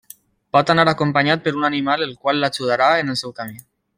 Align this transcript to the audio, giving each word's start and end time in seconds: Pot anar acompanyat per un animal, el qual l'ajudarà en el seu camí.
Pot 0.55 0.71
anar 0.73 0.85
acompanyat 0.93 1.43
per 1.43 1.53
un 1.59 1.69
animal, 1.69 2.05
el 2.07 2.17
qual 2.25 2.43
l'ajudarà 2.45 2.91
en 3.05 3.15
el 3.15 3.21
seu 3.25 3.39
camí. 3.43 3.63